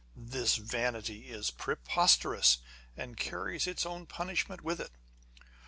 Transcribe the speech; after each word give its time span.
This 0.15 0.55
vanity 0.55 1.29
is 1.29 1.51
preposterous, 1.51 2.57
and 2.97 3.15
carries 3.15 3.67
its 3.67 3.85
own 3.85 4.07
punishment 4.07 4.63
with 4.63 4.79
it. 4.81 4.93